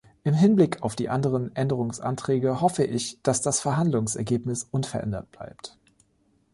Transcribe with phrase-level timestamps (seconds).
[0.23, 5.77] Im Hinblick auf die anderen Änderungsanträge hoffe ich, dass das Verhandlungsergebnis unverändert bleibt.